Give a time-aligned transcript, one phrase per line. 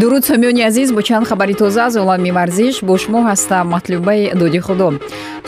[0.00, 4.60] дуруд сомиёни азиз бо чанд хабари тоза аз олами варзиш бо шумо ҳастам матлубаи доди
[4.60, 4.88] худо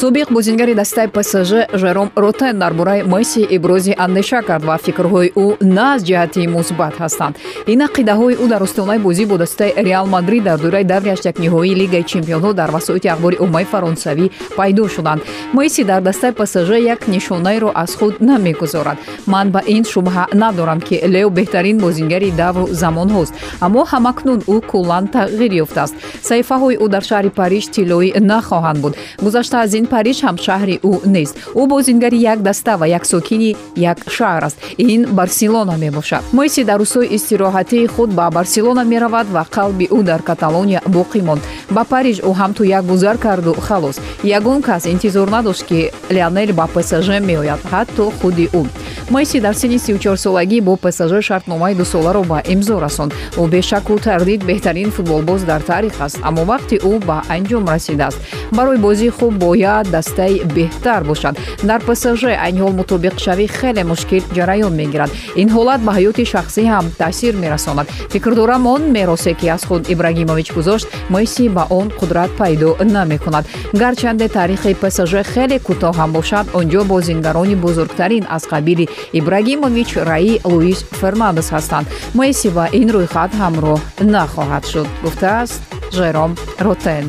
[0.00, 5.64] собиқ бозингари дастаи псж жером ротен дар бораи месси ибрози андеша кард ва фикрҳои ӯ
[5.64, 7.34] на аз ҷиҳати мусбат ҳастанд.
[7.66, 12.04] Ин ақидаҳои ӯ дар остонаи бозӣ бо дастаи реал мадрид дар дораи даври ҳаштякниҳоии лигаи
[12.12, 15.20] чемпионҳо дар васоити ахбори уммаи фаронсавӣ пайдо шуданд.
[15.54, 18.98] Месси дар дастаи псж як нишонаеро аз худ намегузорад.
[19.26, 25.04] Ман ба ин шубҳа надорам ки лео беҳтарин бозингари давру замонҳост аммо ҳамакнун ӯ куллан
[25.14, 25.94] тағйир ёфтааст.
[26.28, 28.94] Саҳифаҳои ӯ дар шаҳри париж тиллоӣ нахоҳанд буд.
[29.24, 31.34] Гузашта аз ин париж ҳам шаҳри ӯ нест.
[31.60, 34.56] Ӯ бозингари як даста ва як сокини як шаҳр аст.
[34.78, 36.22] Ин барселона мебошад.
[36.32, 41.42] Месси дар рӯзҳои истироҳатии худ ба барселона меравад ва қалби ӯ дар каталония боқӣ монд.
[41.70, 43.96] Ба париж ӯ ҳам ту як гузар карду халос.
[44.22, 48.62] Ягон кас интизор надошт ки леонел ба псж меояд ҳатто худи ӯ.
[49.10, 53.12] Месси дар синни 34солагӣ бо псж шартномаи дусоларо ба имзо расонд.
[53.36, 58.18] Ӯ бешаку тардид беҳтарин футболбоз дар таърих аст аммо вақте ӯ ба анҷом расидааст
[58.52, 61.34] барои бозии хуб бояд дастаи беҳтар бошад.
[61.62, 65.10] Дар псж айни ҳол мутобиқшавӣ хеле мушкил ҷараён мегирад.
[65.36, 67.86] Ин ҳолат ба ҳаёти шахсӣ ҳам таъсир мерасонад.
[68.12, 73.44] Фикр дорам он меросе ки аз худ ибрагимович гузошт месси ба он қудрат пайдо намекунад.
[73.72, 76.46] Гарчанде таърихи псж хеле кӯтоҳ ҳам бошад.
[76.58, 81.86] Он ҷо бозингарони бузургтарин аз қабили ибрагимович раи луис фернандес ҳастанд.
[82.14, 83.78] Месси ба ин рӯйхат ҳамроҳ
[84.14, 85.60] нахоҳад шуд гуфтааст
[85.96, 86.32] жером
[86.66, 87.04] ротен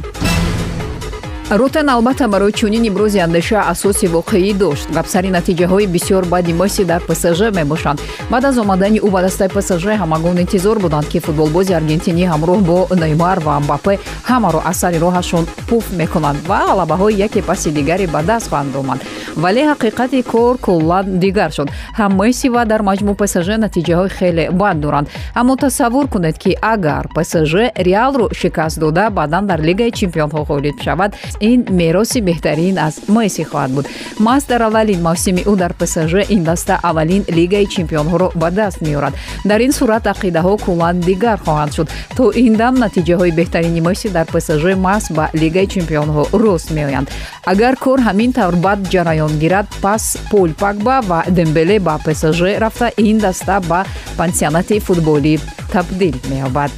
[1.50, 7.02] ротен албатта барои чунин ибрози андеша асоси воқеӣ дошт гапсари натиҷаҳои бисёр баъди месси дар
[7.02, 8.00] псж мебошанд.
[8.30, 12.88] Баъд аз омадани ӯ ба дастаи псж ҳамагон интизор буданд ки футболбози аргентинӣ ҳамроҳ бо
[12.96, 14.00] неймар ва мбапе
[14.30, 19.00] ҳамаро аз сари роҳашон пуф мекунанд ва ғалабаҳои яке паси дигаре ба даст хоҳанд омад
[19.44, 21.70] вале ҳақиқати кор куллан дигар шуд.
[22.00, 25.08] Ҳам месси ва дар маҷмӯъ псж натиҷаҳои хеле бад доранд.
[25.40, 27.54] Аммо тасаввур кунед ки агар псж
[27.88, 31.12] реалро шикаст дода баъдан дар лигаи чемпионҳо ғолиб шавад.
[31.50, 33.86] Ин мероси беҳтарин аз месси хоҳад буд.
[34.20, 39.14] Мас дар аввалин мавсими ӯ дар псж ин даста аввалин лигаи чемпионҳоро ба даст меорад.
[39.46, 41.88] Дар ин сурат ақидаҳо куллан дигар хоҳанд шуд.
[42.18, 47.08] То ин дам натиҷаҳои беҳтарини месси дар псж мас ба лигаи чемпионҳо рост меоянд.
[47.52, 52.92] Агар кор ҳамин тавр бад ҷараён гирад пас пол пагба ва дембеле ба псж рафта
[52.98, 53.86] ин даста ба
[54.18, 55.38] пансионати футболӣ
[55.72, 56.72] табдил меёбад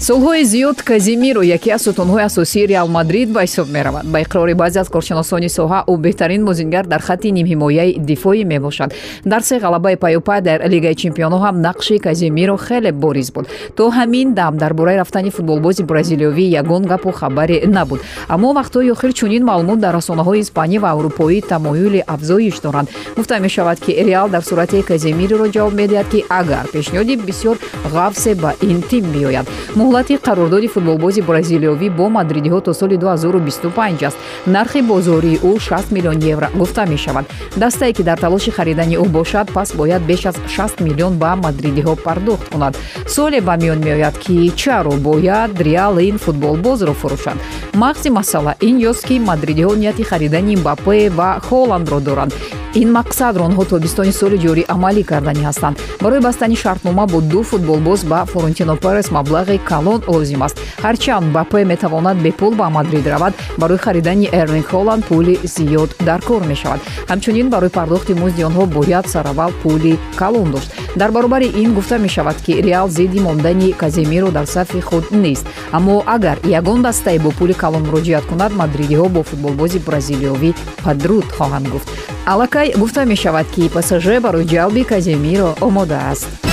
[0.00, 4.06] солҳои зиёд казимиро яке аз сутунҳои асосии реал мадрид ба ҳисоб меравад.
[4.06, 8.94] Ба иқрори баъзе аз коршиносони соҳа ӯ беҳтарин бозингар дар хатти нимҳимояи дифоӣ мебошад.
[9.24, 13.46] Дар се ғалабаи паюпай дар лигаи чемпионҳо ҳам нақши казимиро хеле бориз буд.
[13.76, 18.00] То ҳамин дам дар бораи рафтани футболбози бразилиёвӣ ягон гапу хабаре набуд.
[18.28, 22.88] Аммо вақтҳои охир чунин маълумот дар расонаҳои испанӣ ва аврупоӣ тамоюли афзоиш доранд.
[23.16, 27.56] Гуфта мешавад ки реал дар сурате каземириро ҷавоб медиҳад ки агар пешниҳоди бисёр
[27.94, 29.46] ғафсе ба ин тим биёяд
[29.90, 34.18] муҳлати қарордоди футболбози бразилиёвӣ бо мадридиҳо то соли 2025 аст.
[34.46, 37.24] Нархи бозории ӯ 6 миллион евро гуфта мешавад.
[37.56, 41.96] Дастае ки дар талоши харидани ӯ бошад пас бояд беш аз 6 миллион ба мадридиҳо
[42.04, 42.78] пардохт кунад.
[43.06, 47.38] Суоле ба миён меояд ки чаро бояд реал ин футболбозро фурӯшад.
[47.82, 52.32] Мағзи масъала ин ёст ки мадридиҳо нияти харидани мбапе ва холандро доранд
[52.74, 55.76] ин мақсадро онҳо тобистони соли ҷорӣ амалӣ карданӣ ҳастанд.
[56.02, 60.56] Барои бастани шартнома бо ду футболбоз ба флорентино перес маблағи калон лозим аст.
[60.84, 66.42] Ҳарчанд бапе метавонад бепул ба мадрид равад барои харидани эрлинг холанд пули зиёд дар кор
[66.50, 66.80] мешавад.
[67.10, 70.70] Ҳамчунин барои пардохти музди онҳо бояд сараввал пули калон дошт.
[70.96, 75.46] Дар баробари ин гуфта мешавад ки реал зидди мондани каземиро дар сафи худ нест.
[75.72, 80.50] Аммо агар ягон дастае бо пули калон муроҷиат кунад мадридиҳо бо футболбози бразилиёвӣ
[80.84, 81.88] падруд хоҳанд гуфт
[82.26, 86.49] аллакай гуфта мешавад ки псж барои ҷалби каземиро омода аст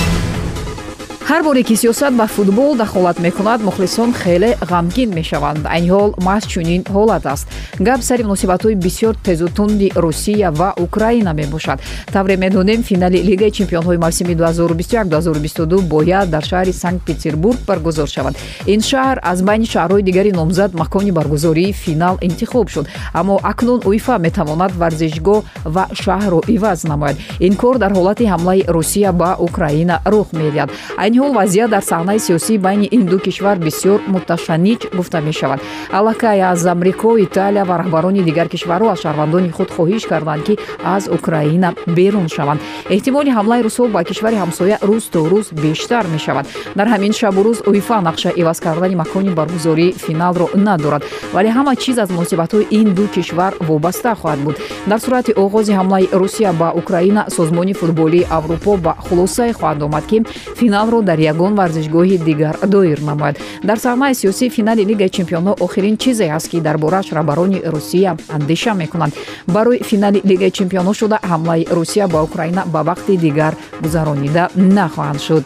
[1.28, 5.66] ҳар боре ки сиёсат ба футбол дахолат мекунад мухлисон хеле ғамгин мешаванд.
[5.68, 7.46] Айни ҳол маҳз чунин ҳолат аст.
[7.80, 11.82] Гап сари муносибатҳои бисёр тезутунди русия ва украина мебошад.
[12.14, 18.36] Тавре медонем финали лигаи чемпионҳои мавсими 2021-2022 бояд дар шаҳри санкт петербург баргузор шавад
[18.66, 22.88] ин шаҳр аз байни шаҳрҳои дигари номзад макони баргузории финал интихоб шуд.
[23.14, 27.18] Аммо акнун уифа метавонад варзишгоҳ ва шаҳрро иваз намояд.
[27.42, 32.20] Ин кор дар ҳолати ҳамлаи русия ба украина рух медиҳад айни ҳол вазъият дар саҳнаи
[32.20, 35.60] сиёсӣ байни ин ду кишвар бисёр муташаннич гуфта мешавад.
[35.92, 41.04] Аллакай аз амрико италия ва раҳбарони дигар кишварҳо аз шаҳрвандони худ хоҳиш карданд ки аз
[41.18, 42.62] украина берун шаванд.
[42.90, 46.46] Эҳтимоли ҳамлаи русҳо ба кишвари ҳамсоя рӯз то рӯз бештар мешавад.
[46.76, 51.04] Дар ҳамин шабу рӯз уифа нақша иваз кардани макони баргузории финалро надорад.
[51.34, 54.56] Вале ҳама чиз аз муносибатҳои ин ду кишвар вобаста хоҳад буд.
[54.88, 60.18] Дар сурати оғози ҳамлаи русия ба украина созмони футболии аврупо ба хулосае хоҳад омад ки
[60.60, 63.36] финалро дар ягон варзишгоҳи дигар доир намояд.
[63.70, 68.74] Дар саҳнаи сиёсии финали лигаи чемпионҳо охирин чизе ҳаст ки дар борааш раҳбарони русия андеша
[68.82, 69.14] мекунанд.
[69.56, 74.44] Барои финали лигаи чемпионҳо шуда ҳамлаи русия ба украина ба вақти дигар гузаронида
[74.78, 75.46] нахоҳанд шуд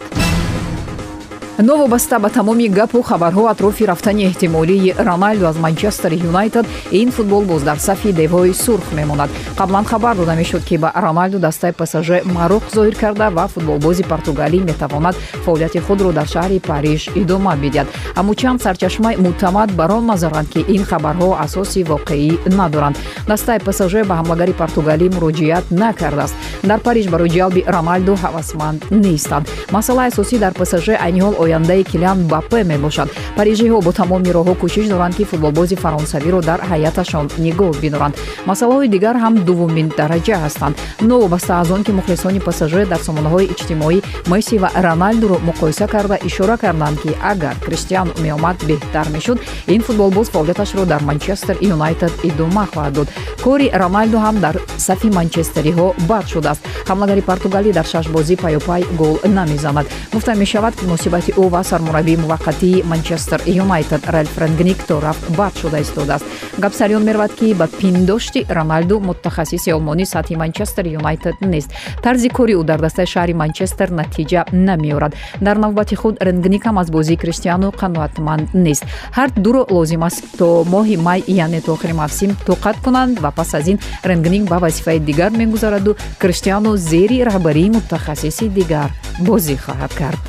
[1.61, 7.61] новобаста ба тамоми гапу хабарҳо атрофи рафтани эҳтимолии роналду аз манчестер юнайтед ин футбол боз
[7.63, 9.29] дар сафи девҳои сурх мемонад.
[9.57, 14.59] Қаблан хабар дода мешуд ки ба роналду дастаи псж маъруқ зоҳир карда ва футболбози португалӣ
[14.59, 15.15] метавонад
[15.45, 17.87] фаъолияти худро дар шаҳри париж идома бидиҳад.
[18.15, 22.97] Аммо чанд сарчашмаи мӯътамад бар он мазаранд ки ин хабарҳо асоси воқеӣ надоранд.
[23.27, 26.35] Дастаи псж ба ҳамлагари португалӣ муроҷиат накардааст.
[26.63, 29.45] Дар париж барои ҷалби роналду ҳавасманд нестанд.
[29.71, 33.09] Масъалаи асосӣ дар псж айни ҳол ояндаи килиан бапе мебошад.
[33.37, 38.15] Парижиҳо бо тамоми роҳҳо кӯшиш доранд ки футболбози фаронсавиро дар ҳайаташон нигоҳ бидоранд.
[38.49, 40.75] Масъалаҳои дигар ҳам дуввумин дараҷа ҳастанд.
[41.11, 43.97] Новобаста аз он ки мухлисони псж дар сомонаҳои иҷтимоӣ
[44.31, 49.37] месси ва роналдуро муқоиса карда ишора карданд ки агар криштиану меомад беҳтар мешуд
[49.73, 53.07] ин футболбоз фаъолияташро дар манчестер юнайтед идома хоҳад дод.
[53.45, 54.55] Кори роналду ҳам дар
[54.87, 56.61] сафи манчестериҳо бад шудааст.
[56.89, 59.87] Ҳамлагари португалӣ дар шашбозӣ паёпай гол намезанад.
[60.13, 65.53] Гуфта мешавад ки муносибати ӯ ва сармураббии муваққатии манчестер юнайтед ралф рангник то рафт бад
[65.61, 66.25] шуда истодааст.
[66.63, 71.69] Гапсариён меравад ки ба пиндошти роналду мутахассиси олмонӣ сатҳи манчестер юнайтед нест.
[72.03, 75.13] Тарзи кори ӯ дар дастаи шаҳри манчестер натиҷа намеорад.
[75.41, 78.83] Дар навбати худ рангникам аз бозии криштиану қаноатманд нест.
[79.17, 83.53] Ҳар дуро лозим аст то моҳи май яъне то охири мавсим тоқат кунанд ва пас
[83.53, 88.89] аз ин рангник ба вазифаи дигар мегузараду криштиану зери раҳбарии мутахассиси дигар.
[89.19, 90.21] Бозӣ хоҳад кард.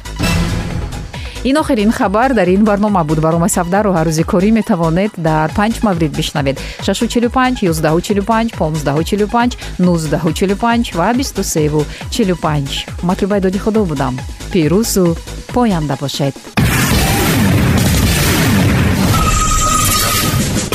[1.44, 3.20] Ин охирин хабар дар ин барнома буд.
[3.20, 6.56] Барома савдаро ҳаррӯзи корӣ метавонед дар панҷ маврид бишнавед.
[6.82, 14.18] 645 145 1545 1945 ва 2345 матлубаи доди худо будам.
[14.52, 15.16] Пирӯзу
[15.54, 16.34] поянда бошед